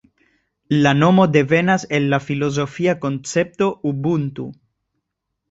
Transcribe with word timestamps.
La 0.85 0.93
nomo 1.01 1.25
devenas 1.35 1.85
el 1.97 2.07
la 2.15 2.21
filozofia 2.29 2.97
koncepto 3.05 3.69
Ubuntu. 3.93 4.49